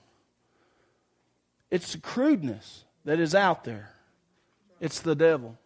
[1.69, 3.91] It's the crudeness that is out there.
[4.79, 5.57] It's the devil.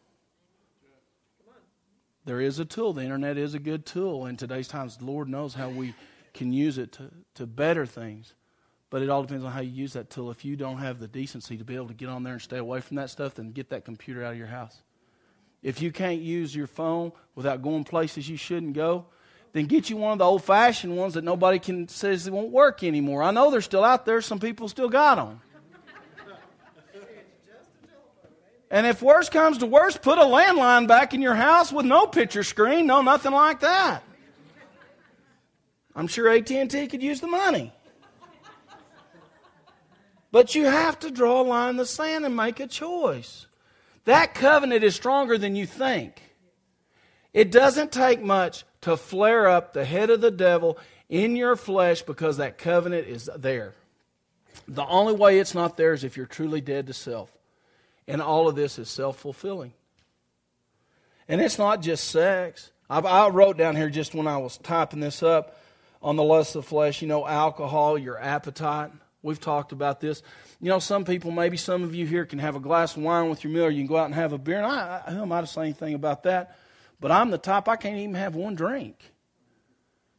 [2.26, 2.94] There is a tool.
[2.94, 4.98] The internet is a good tool in today's times.
[4.98, 5.94] The Lord knows how we
[6.34, 8.34] can use it to, to better things.
[8.90, 10.32] But it all depends on how you use that tool.
[10.32, 12.58] If you don't have the decency to be able to get on there and stay
[12.58, 14.82] away from that stuff, then get that computer out of your house.
[15.64, 19.06] If you can't use your phone without going places you shouldn't go,
[19.54, 22.52] then get you one of the old fashioned ones that nobody can says they won't
[22.52, 23.24] work anymore.
[23.24, 24.22] I know they're still out there.
[24.22, 25.42] Some people still got them.
[28.72, 32.08] And if worse comes to worse, put a landline back in your house with no
[32.08, 34.02] picture screen, no nothing like that.
[35.94, 37.74] I'm sure AT&T could use the money.
[40.32, 43.46] But you have to draw a line in the sand and make a choice.
[44.06, 46.22] That covenant is stronger than you think.
[47.34, 50.80] It doesn't take much to flare up the head of the devil
[51.10, 53.74] in your flesh because that covenant is there.
[54.66, 57.38] The only way it's not there is if you're truly dead to self.
[58.12, 59.72] And all of this is self fulfilling.
[61.30, 62.70] And it's not just sex.
[62.90, 65.58] I, I wrote down here just when I was typing this up
[66.02, 68.92] on the lust of flesh, you know, alcohol, your appetite.
[69.24, 70.24] We've talked about this.
[70.60, 73.30] You know, some people, maybe some of you here can have a glass of wine
[73.30, 74.58] with your meal, or you can go out and have a beer.
[74.58, 76.58] And I, I, who am I to say anything about that?
[77.00, 79.14] But I'm the type, I can't even have one drink.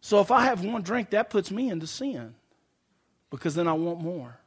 [0.00, 2.36] So if I have one drink, that puts me into sin
[3.28, 4.38] because then I want more.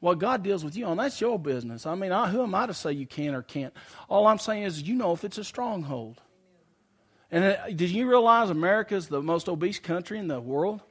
[0.00, 1.84] What God deals with you on, that's your business.
[1.84, 3.74] I mean, I, who am I to say you can or can't?
[4.08, 6.20] All I'm saying is, you know if it's a stronghold.
[7.30, 10.82] And uh, did you realize America is the most obese country in the world?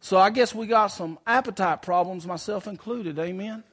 [0.00, 3.18] So I guess we got some appetite problems, myself included.
[3.18, 3.64] Amen.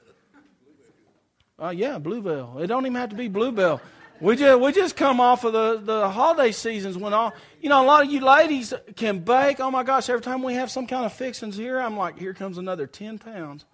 [1.61, 2.57] Uh, yeah, Blue Bell.
[2.59, 3.79] It don't even have to be Blue Bell.
[4.19, 7.83] We just we just come off of the, the holiday seasons when all you know
[7.83, 9.59] a lot of you ladies can bake.
[9.59, 10.09] Oh my gosh!
[10.09, 13.17] Every time we have some kind of fixings here, I'm like, here comes another ten
[13.17, 13.65] pounds.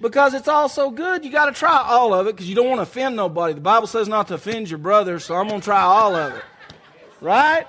[0.00, 2.68] Because it's all so good, you got to try all of it because you don't
[2.68, 3.54] want to offend nobody.
[3.54, 6.34] The Bible says not to offend your brother, so I'm going to try all of
[6.34, 6.42] it.
[7.20, 7.66] Right?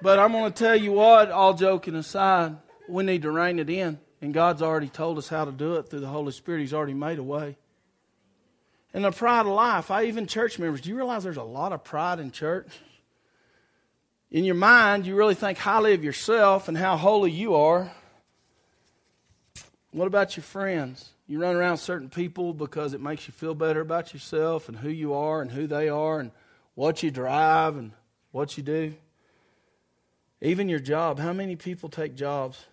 [0.00, 2.56] But I'm going to tell you what, all joking aside,
[2.88, 3.98] we need to rein it in.
[4.22, 6.60] And God's already told us how to do it through the Holy Spirit.
[6.60, 7.56] He's already made a way.
[8.94, 11.72] And the pride of life, I even church members, do you realize there's a lot
[11.72, 12.68] of pride in church?
[14.30, 17.92] In your mind, you really think highly of yourself and how holy you are.
[19.90, 21.10] What about your friends?
[21.26, 24.90] You run around certain people because it makes you feel better about yourself and who
[24.90, 26.30] you are and who they are and
[26.74, 27.92] what you drive and
[28.30, 28.94] what you do.
[30.40, 31.18] Even your job.
[31.18, 32.66] How many people take jobs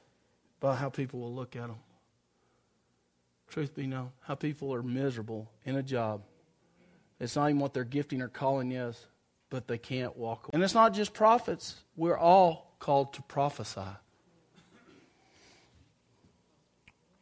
[0.60, 1.78] by how people will look at them?
[3.48, 6.22] Truth be known, how people are miserable in a job.
[7.20, 9.08] It's not even what their gifting or calling is,
[9.50, 10.44] but they can't walk.
[10.44, 10.50] away.
[10.54, 11.76] And it's not just prophets.
[11.96, 13.82] We're all called to prophesy.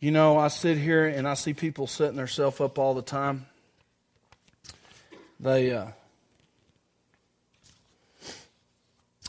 [0.04, 3.46] You know, I sit here and I see people setting themselves up all the time.
[5.40, 5.92] They, uh,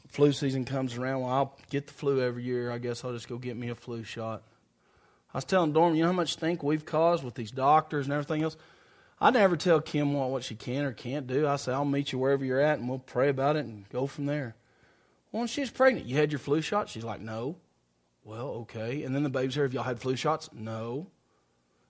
[0.08, 1.20] flu season comes around.
[1.20, 2.72] Well, I'll get the flu every year.
[2.72, 4.42] I guess I'll just go get me a flu shot.
[5.32, 8.12] I was telling Dorm, you know how much stink we've caused with these doctors and
[8.12, 8.56] everything else?
[9.20, 11.46] I never tell Kim what, what she can or can't do.
[11.46, 14.08] I say, I'll meet you wherever you're at and we'll pray about it and go
[14.08, 14.56] from there.
[15.30, 16.88] Well, when she's pregnant, you had your flu shot?
[16.88, 17.58] She's like, no.
[18.24, 19.02] Well, okay.
[19.02, 19.64] And then the baby's here.
[19.64, 20.48] Have y'all had flu shots?
[20.52, 21.08] No.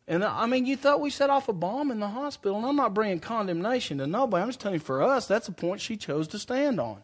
[0.06, 2.66] And uh, I mean, you thought we set off a bomb in the hospital, and
[2.66, 4.42] I'm not bringing condemnation to nobody.
[4.42, 7.02] I'm just telling you, for us, that's a point she chose to stand on.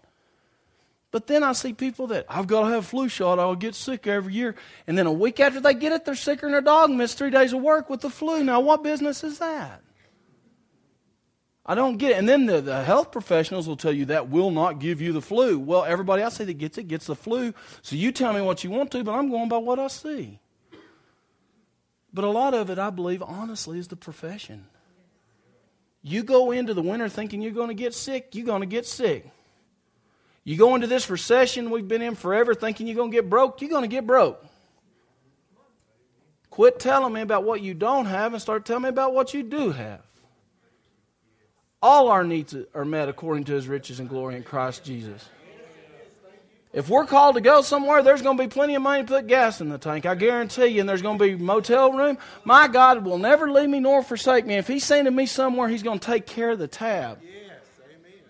[1.13, 3.39] But then I see people that I've got to have a flu shot.
[3.39, 4.55] I'll get sick every year,
[4.87, 7.15] and then a week after they get it, they're sicker than their dog and miss
[7.15, 8.45] three days of work with the flu.
[8.45, 9.83] Now, what business is that?
[11.67, 12.19] I don't get it.
[12.19, 15.21] And then the, the health professionals will tell you that will not give you the
[15.21, 15.59] flu.
[15.59, 17.53] Well, everybody I see that gets it gets the flu.
[17.83, 20.39] So you tell me what you want to, but I'm going by what I see.
[22.13, 24.67] But a lot of it, I believe, honestly, is the profession.
[26.03, 28.87] You go into the winter thinking you're going to get sick, you're going to get
[28.87, 29.31] sick.
[30.43, 33.61] You go into this recession we've been in forever thinking you're going to get broke,
[33.61, 34.45] you're going to get broke.
[36.49, 39.43] Quit telling me about what you don't have and start telling me about what you
[39.43, 40.01] do have.
[41.83, 45.27] All our needs are met according to his riches and glory in Christ Jesus.
[46.73, 49.27] If we're called to go somewhere, there's going to be plenty of money to put
[49.27, 50.07] gas in the tank.
[50.07, 50.81] I guarantee you.
[50.81, 52.17] And there's going to be motel room.
[52.45, 54.55] My God will never leave me nor forsake me.
[54.55, 57.19] If He's sending me somewhere, He's going to take care of the tab.
[57.23, 57.33] Yes,
[57.85, 58.23] amen.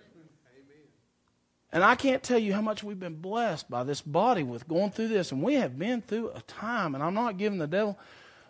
[1.70, 4.90] And I can't tell you how much we've been blessed by this body with going
[4.90, 5.32] through this.
[5.32, 7.98] And we have been through a time, and I'm not giving the devil.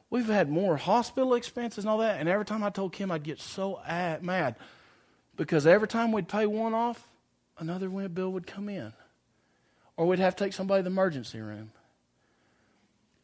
[0.08, 2.20] We've had more hospital expenses and all that.
[2.20, 4.54] And every time I told Kim I'd get so mad
[5.40, 7.08] because every time we'd pay one off,
[7.58, 8.92] another bill would come in.
[9.96, 11.72] Or we'd have to take somebody to the emergency room.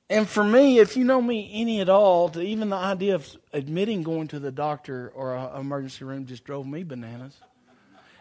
[0.08, 3.36] And for me, if you know me any at all, to even the idea of
[3.52, 7.36] admitting going to the doctor or an emergency room just drove me bananas.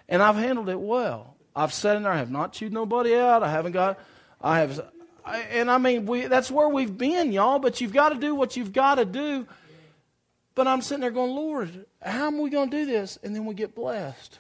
[0.10, 1.38] And I've handled it well.
[1.56, 2.12] I've sat in there.
[2.12, 3.44] I have not chewed nobody out.
[3.44, 3.98] I haven't got.
[4.42, 4.90] I have.
[5.24, 7.60] I, and I mean, we, that's where we've been, y'all.
[7.60, 9.48] But you've got to do what you've got to do
[10.56, 13.20] but I'm sitting there going, Lord, how am we going to do this?
[13.22, 14.40] And then we get blessed.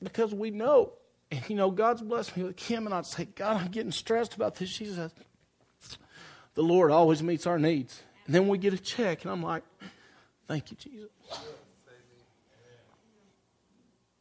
[0.00, 0.92] Because we know.
[1.32, 4.34] And you know, God's blessed me with Kim, and I'd say, God, I'm getting stressed
[4.34, 4.68] about this.
[4.68, 5.12] She says,
[6.54, 8.02] The Lord always meets our needs.
[8.26, 9.64] And then we get a check, and I'm like,
[10.46, 11.10] Thank you, Jesus.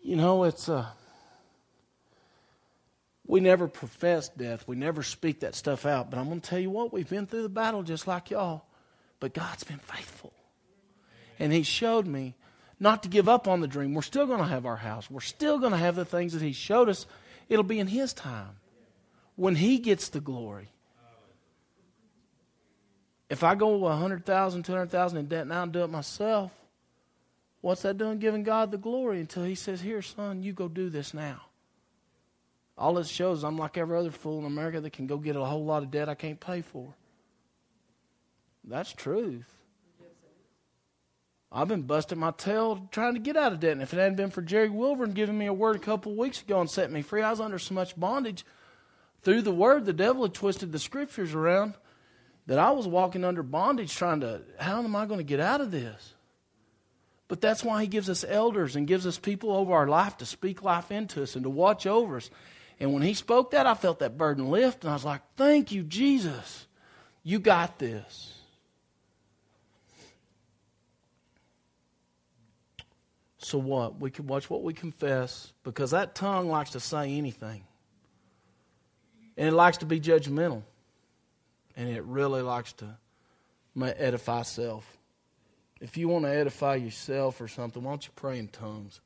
[0.01, 0.85] You know, it's uh
[3.29, 4.67] we never profess death.
[4.67, 6.09] We never speak that stuff out.
[6.09, 8.63] But I'm going to tell you what, we've been through the battle just like y'all.
[9.19, 10.33] But God's been faithful.
[11.37, 12.33] And He showed me
[12.79, 13.93] not to give up on the dream.
[13.93, 15.11] We're still going to have our house.
[15.11, 17.05] We're still going to have the things that He showed us.
[17.49, 18.55] It'll be in His time
[19.35, 20.69] when He gets the glory.
[23.29, 26.51] If I go 100,000, 200,000 in debt now and do it myself,
[27.61, 30.89] what's that doing giving God the glory until He says, Here, son, you go do
[30.89, 31.41] this now?
[32.79, 35.43] All it shows I'm like every other fool in America that can go get a
[35.43, 36.95] whole lot of debt I can't pay for.
[38.63, 39.53] That's truth.
[41.51, 43.73] I've been busting my tail trying to get out of debt.
[43.73, 46.17] And if it hadn't been for Jerry Wilburn giving me a word a couple of
[46.17, 48.45] weeks ago and setting me free, I was under so much bondage.
[49.23, 51.73] Through the word, the devil had twisted the scriptures around
[52.45, 55.59] that I was walking under bondage trying to, how am I going to get out
[55.59, 56.13] of this?
[57.27, 60.25] But that's why he gives us elders and gives us people over our life to
[60.25, 62.29] speak life into us and to watch over us
[62.79, 65.71] And when he spoke that, I felt that burden lift, and I was like, Thank
[65.71, 66.67] you, Jesus.
[67.23, 68.33] You got this.
[73.39, 73.99] So what?
[73.99, 77.63] We can watch what we confess because that tongue likes to say anything.
[79.37, 80.63] And it likes to be judgmental.
[81.75, 82.97] And it really likes to
[83.81, 84.85] edify self.
[85.79, 88.99] If you want to edify yourself or something, why don't you pray in tongues?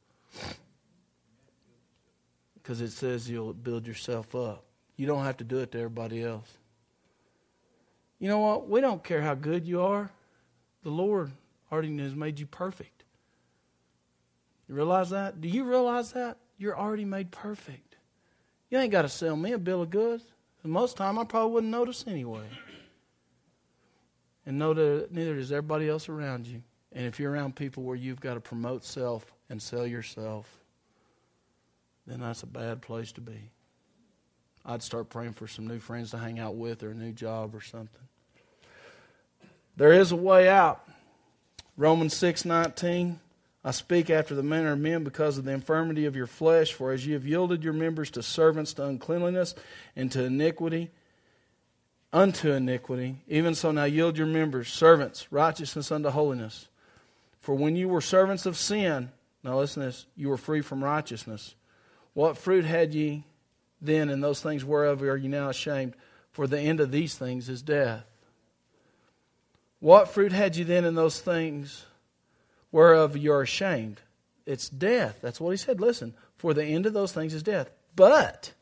[2.64, 4.64] Because it says you'll build yourself up.
[4.96, 6.50] You don't have to do it to everybody else.
[8.20, 8.70] You know what?
[8.70, 10.10] We don't care how good you are.
[10.84, 11.32] The Lord
[11.72, 13.04] already has made you perfect.
[14.70, 15.42] You realize that?
[15.42, 16.38] Do you realize that?
[16.58, 17.98] You're already made perfect.
[18.70, 20.24] You ain't got to sell me a bill of goods.
[20.64, 22.46] most time, I probably wouldn't notice anyway.
[24.46, 26.64] And that uh, neither does everybody else around you.
[26.92, 30.63] And if you're around people where you've got to promote self and sell yourself,
[32.06, 33.50] then that's a bad place to be.
[34.66, 37.54] I'd start praying for some new friends to hang out with or a new job
[37.54, 38.02] or something.
[39.76, 40.88] There is a way out.
[41.76, 43.20] Romans 6:19
[43.66, 46.92] I speak after the manner of men because of the infirmity of your flesh for
[46.92, 49.56] as you have yielded your members to servants to uncleanliness
[49.96, 50.92] and to iniquity
[52.12, 56.68] unto iniquity even so now yield your members servants righteousness unto holiness
[57.40, 59.10] for when you were servants of sin
[59.44, 61.56] now listen to this you were free from righteousness
[62.14, 63.24] what fruit had ye
[63.82, 65.94] then in those things whereof are ye now ashamed
[66.32, 68.06] for the end of these things is death
[69.84, 71.84] what fruit had ye then in those things
[72.72, 74.00] whereof you are ashamed?
[74.46, 75.20] It's death.
[75.22, 75.82] That's what he said.
[75.82, 77.70] Listen, for the end of those things is death.
[77.94, 78.54] But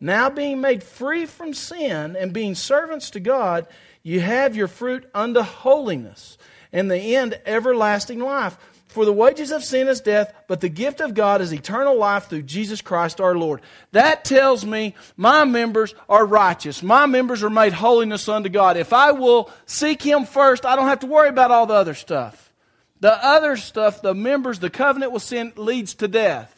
[0.00, 3.68] now being made free from sin and being servants to God,
[4.02, 6.36] you have your fruit unto holiness,
[6.72, 8.58] and the end everlasting life.
[8.86, 12.28] For the wages of sin is death, but the gift of God is eternal life
[12.28, 13.60] through Jesus Christ our Lord.
[13.92, 16.82] That tells me my members are righteous.
[16.82, 18.76] My members are made holiness unto God.
[18.76, 21.94] If I will seek Him first, I don't have to worry about all the other
[21.94, 22.52] stuff.
[23.00, 26.52] The other stuff, the members, the covenant with sin leads to death.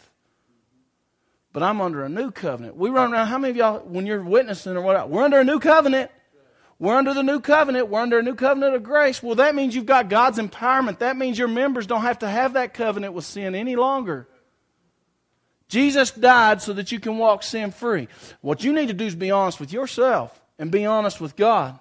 [1.53, 2.77] But I'm under a new covenant.
[2.77, 5.45] We run around, how many of y'all, when you're witnessing or what, we're under a
[5.45, 6.11] new covenant.
[6.79, 7.89] We're under the new covenant.
[7.89, 9.23] We're under a new covenant of grace.
[9.23, 10.99] Well, that means you've got God's empowerment.
[10.99, 14.29] That means your members don't have to have that covenant with sin any longer.
[15.69, 18.09] Jesus died so that you can walk sin free.
[18.41, 21.79] What you need to do is be honest with yourself and be honest with God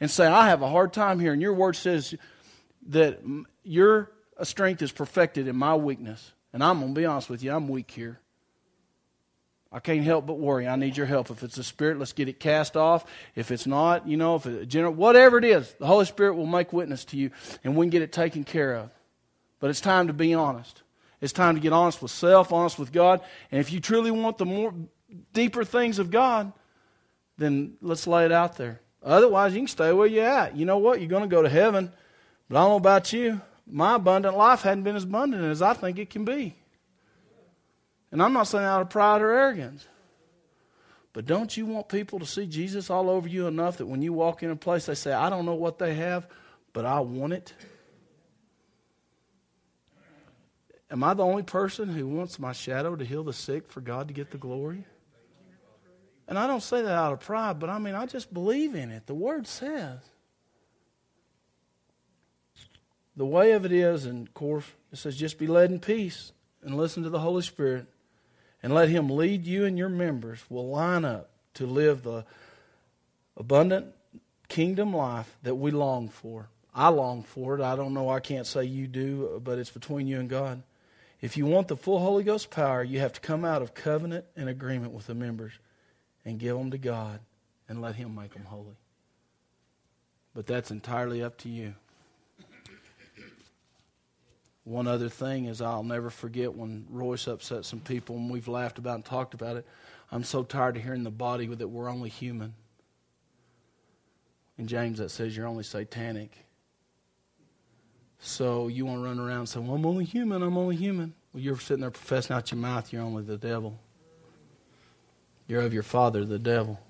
[0.00, 1.32] and say, I have a hard time here.
[1.32, 2.14] And your word says
[2.88, 3.20] that
[3.64, 6.32] your strength is perfected in my weakness.
[6.52, 8.20] And I'm going to be honest with you, I'm weak here.
[9.72, 10.66] I can't help but worry.
[10.66, 11.30] I need your help.
[11.30, 13.04] If it's a spirit, let's get it cast off.
[13.34, 16.46] If it's not, you know, if it's general, whatever it is, the Holy Spirit will
[16.46, 17.30] make witness to you
[17.64, 18.90] and we can get it taken care of.
[19.58, 20.82] But it's time to be honest.
[21.20, 23.20] It's time to get honest with self, honest with God.
[23.50, 24.72] And if you truly want the more
[25.32, 26.52] deeper things of God,
[27.38, 28.80] then let's lay it out there.
[29.02, 30.56] Otherwise, you can stay where you're at.
[30.56, 31.00] You know what?
[31.00, 31.92] You're going to go to heaven.
[32.48, 33.40] But I don't know about you.
[33.66, 36.56] My abundant life hadn't been as abundant as I think it can be.
[38.16, 39.86] And I'm not saying out of pride or arrogance.
[41.12, 44.14] But don't you want people to see Jesus all over you enough that when you
[44.14, 46.26] walk in a place, they say, I don't know what they have,
[46.72, 47.52] but I want it?
[50.90, 54.08] Am I the only person who wants my shadow to heal the sick for God
[54.08, 54.86] to get the glory?
[56.26, 58.90] And I don't say that out of pride, but I mean, I just believe in
[58.90, 59.06] it.
[59.06, 59.98] The Word says.
[63.14, 66.32] The way of it is, and of course, it says just be led in peace
[66.62, 67.88] and listen to the Holy Spirit
[68.66, 72.24] and let Him lead you and your members will line up to live the
[73.36, 73.94] abundant
[74.48, 76.48] kingdom life that we long for.
[76.74, 77.62] I long for it.
[77.62, 78.10] I don't know.
[78.10, 80.64] I can't say you do, but it's between you and God.
[81.20, 84.24] If you want the full Holy Ghost power, you have to come out of covenant
[84.34, 85.52] and agreement with the members
[86.24, 87.20] and give them to God
[87.68, 88.74] and let Him make them holy.
[90.34, 91.74] But that's entirely up to you.
[94.66, 98.78] One other thing is, I'll never forget when Royce upset some people, and we've laughed
[98.78, 99.64] about and talked about it.
[100.10, 102.52] I'm so tired of hearing the body that we're only human.
[104.58, 106.36] In James, that says you're only satanic.
[108.18, 111.14] So you want to run around and say, Well, I'm only human, I'm only human.
[111.32, 113.78] Well, you're sitting there professing out your mouth, you're only the devil.
[115.46, 116.80] You're of your father, the devil.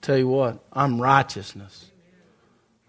[0.00, 1.92] tell you what, I'm righteousness.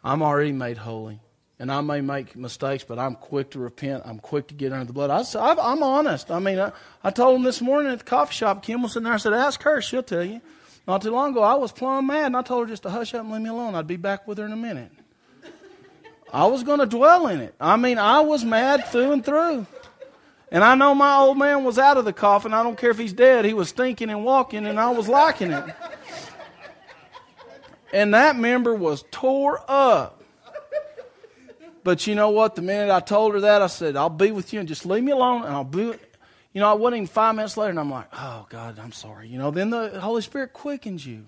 [0.05, 1.19] I'm already made holy
[1.59, 4.03] and I may make mistakes, but I'm quick to repent.
[4.05, 5.11] I'm quick to get under the blood.
[5.11, 6.31] I, am honest.
[6.31, 6.71] I mean, I,
[7.03, 9.33] I, told him this morning at the coffee shop, Kim was sitting there, I said,
[9.33, 10.39] ask her, she'll tell you.
[10.87, 13.13] Not too long ago, I was plumb mad, and I told her just to hush
[13.13, 13.75] up and leave me alone.
[13.75, 14.91] I'd be back with her in a minute.
[16.31, 17.53] I was going to dwell in it.
[17.59, 19.67] I mean, I was mad through and through.
[20.51, 22.53] And I know my old man was out of the coffin.
[22.53, 23.45] I don't care if he's dead.
[23.45, 25.75] He was stinking and walking, and I was liking it.
[27.93, 30.18] And that member was tore up.
[31.89, 32.53] But you know what?
[32.53, 35.03] The minute I told her that, I said, I'll be with you and just leave
[35.03, 35.79] me alone and I'll be.
[35.79, 39.27] You know, I wasn't even five minutes later and I'm like, oh, God, I'm sorry.
[39.27, 41.25] You know, then the Holy Spirit quickens you.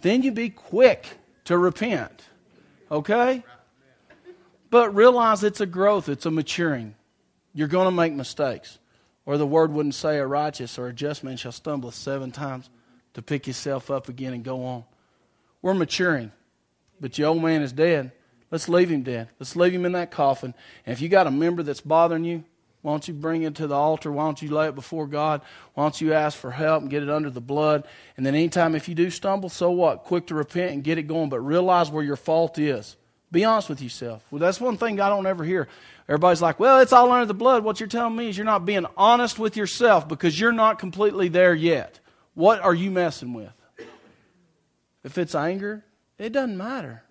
[0.00, 1.06] Then you be quick
[1.44, 2.24] to repent.
[2.90, 3.44] Okay?
[4.70, 6.94] But realize it's a growth, it's a maturing.
[7.52, 8.78] You're going to make mistakes.
[9.26, 12.70] Or the word wouldn't say a righteous or a just man shall stumble seven times
[13.12, 14.84] to pick yourself up again and go on.
[15.60, 16.32] We're maturing.
[16.98, 18.12] But your old man is dead.
[18.50, 19.28] Let's leave him dead.
[19.40, 20.54] Let's leave him in that coffin.
[20.84, 22.44] And if you got a member that's bothering you,
[22.82, 24.12] why don't you bring it to the altar?
[24.12, 25.40] Why don't you lay it before God?
[25.74, 27.84] Why don't you ask for help and get it under the blood?
[28.16, 30.04] And then anytime if you do stumble, so what?
[30.04, 32.96] Quick to repent and get it going, but realize where your fault is.
[33.32, 34.24] Be honest with yourself.
[34.30, 35.66] Well, that's one thing I don't ever hear.
[36.08, 37.64] Everybody's like, well, it's all under the blood.
[37.64, 41.28] What you're telling me is you're not being honest with yourself because you're not completely
[41.28, 41.98] there yet.
[42.34, 43.50] What are you messing with?
[45.02, 45.84] If it's anger,
[46.18, 47.02] it doesn't matter.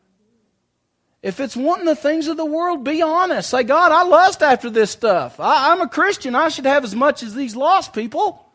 [1.26, 3.50] If it's wanting the things of the world, be honest.
[3.50, 5.40] Say, God, I lust after this stuff.
[5.40, 6.36] I, am a Christian.
[6.36, 8.48] I should have as much as these lost people.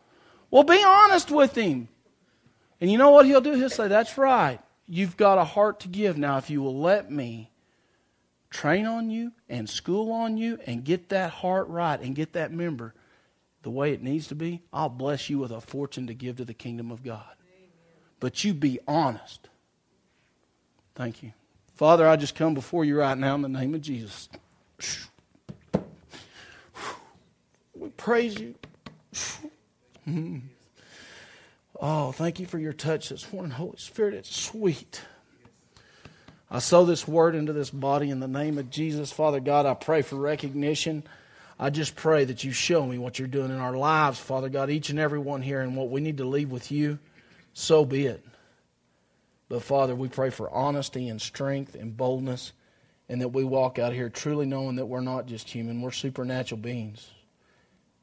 [0.49, 1.89] Well, be honest with Him.
[2.79, 3.55] And you know what He'll do?
[3.55, 4.61] He'll say, That's right.
[4.87, 6.17] You've got a heart to give.
[6.17, 7.51] Now, if you will let me
[8.49, 12.53] train on you and school on you and get that heart right and get that
[12.53, 12.93] member
[13.63, 16.45] the way it needs to be, I'll bless you with a fortune to give to
[16.45, 17.35] the kingdom of God.
[18.21, 19.49] But you be honest.
[20.95, 21.33] Thank you.
[21.81, 24.29] Father, I just come before you right now in the name of Jesus.
[27.73, 28.53] We praise you.
[30.05, 30.37] Hmm.
[31.79, 34.13] Oh, thank you for your touch this morning, Holy Spirit.
[34.13, 35.01] It's sweet.
[36.51, 39.11] I sow this word into this body in the name of Jesus.
[39.11, 41.01] Father God, I pray for recognition.
[41.59, 44.69] I just pray that you show me what you're doing in our lives, Father God,
[44.69, 46.99] each and every one here, and what we need to leave with you.
[47.55, 48.23] So be it.
[49.51, 52.53] But Father, we pray for honesty and strength and boldness,
[53.09, 56.61] and that we walk out here truly knowing that we're not just human, we're supernatural
[56.61, 57.11] beings,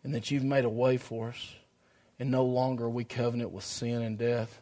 [0.05, 1.55] and that you've made a way for us,
[2.19, 4.61] and no longer we covenant with sin and death,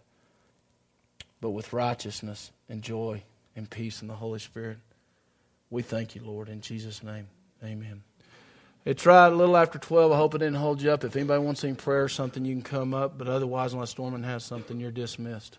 [1.40, 3.20] but with righteousness and joy
[3.56, 4.78] and peace in the Holy Spirit.
[5.70, 7.26] We thank you, Lord, in Jesus' name.
[7.64, 8.04] Amen.
[8.84, 10.12] It's right a little after 12.
[10.12, 11.02] I hope it didn't hold you up.
[11.02, 13.18] If anybody wants any prayer or something, you can come up.
[13.18, 15.58] But otherwise, unless Norman has something, you're dismissed.